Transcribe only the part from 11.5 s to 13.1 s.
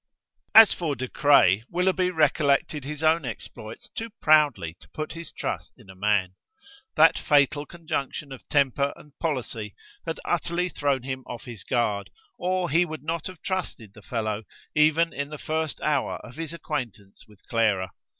guard, or he would